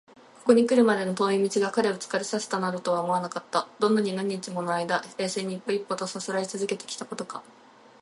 [0.39, 3.67] ここにくるまでの遠い道が彼を疲れさせたなどとは思われなかった。
[3.77, 7.43] どんなに何日ものあいだ、冷静に一歩一歩とさすらいつづけてきたことか！